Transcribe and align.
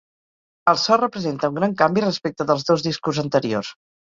El 0.71 0.79
so 0.83 0.97
representa 1.01 1.49
un 1.53 1.59
gran 1.59 1.75
canvi 1.83 2.05
respecte 2.07 2.49
dels 2.53 2.67
dos 2.71 2.87
discos 2.89 3.23
anteriors. 3.27 3.73